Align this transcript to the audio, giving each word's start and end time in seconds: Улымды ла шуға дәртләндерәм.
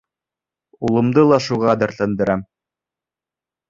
Улымды 0.87 1.27
ла 1.33 1.41
шуға 1.51 1.79
дәртләндерәм. 1.85 2.47